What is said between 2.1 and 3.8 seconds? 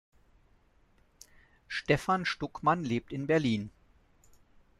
Stuckmann lebt in Berlin.